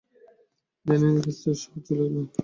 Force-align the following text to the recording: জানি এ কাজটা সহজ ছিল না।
জানি 0.85 1.07
এ 1.09 1.19
কাজটা 1.23 1.51
সহজ 1.61 1.81
ছিল 1.87 1.99
না। 2.13 2.21